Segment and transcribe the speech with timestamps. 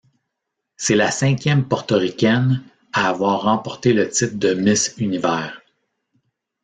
[0.77, 5.61] C'est la cinquième porto-ricaine à avoir remporté le titre de Miss Univers.